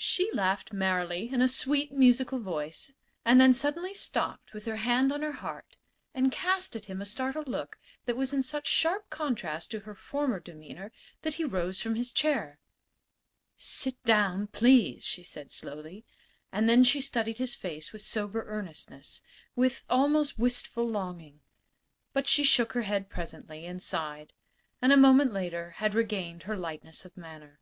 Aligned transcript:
She 0.00 0.28
laughed 0.32 0.72
merrily 0.72 1.30
in 1.32 1.40
a 1.40 1.46
sweet, 1.46 1.92
musical 1.92 2.40
voice, 2.40 2.94
and 3.24 3.40
then 3.40 3.52
suddenly 3.52 3.94
stopped 3.94 4.52
with 4.52 4.64
her 4.64 4.74
hand 4.78 5.12
on 5.12 5.22
her 5.22 5.30
heart 5.34 5.76
and 6.12 6.32
cast 6.32 6.74
at 6.74 6.86
him 6.86 7.00
a 7.00 7.04
startled 7.06 7.46
look 7.46 7.78
that 8.04 8.16
was 8.16 8.32
in 8.32 8.42
such 8.42 8.66
sharp 8.66 9.08
contrast 9.08 9.70
to 9.70 9.78
her 9.78 9.94
former 9.94 10.40
demeanor 10.40 10.90
that 11.20 11.34
he 11.34 11.44
rose 11.44 11.80
from 11.80 11.94
his 11.94 12.10
chair. 12.10 12.58
"Sit 13.56 14.02
down, 14.02 14.48
please," 14.48 15.04
she 15.04 15.22
said, 15.22 15.52
slowly. 15.52 16.04
And 16.50 16.68
then 16.68 16.82
she 16.82 17.00
studied 17.00 17.38
his 17.38 17.54
face 17.54 17.92
with 17.92 18.02
sober 18.02 18.42
earnestness 18.48 19.20
with 19.54 19.84
almost 19.88 20.40
wistful 20.40 20.88
longing. 20.88 21.38
But 22.12 22.26
she 22.26 22.42
shook 22.42 22.72
her 22.72 22.82
head 22.82 23.08
presently, 23.08 23.64
and 23.66 23.80
sighed; 23.80 24.32
and 24.80 24.92
a 24.92 24.96
moment 24.96 25.32
later 25.32 25.76
had 25.76 25.94
regained 25.94 26.42
her 26.50 26.56
lightness 26.56 27.04
of 27.04 27.16
manner. 27.16 27.60